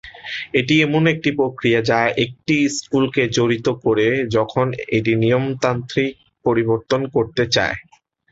[0.59, 4.65] এটি এমন একটি প্রক্রিয়া যা একটি স্কুলকে জড়িত করে যখন
[4.89, 6.13] এটি নিয়মতান্ত্রিক
[6.45, 7.77] পরিবর্তন করতে চায়।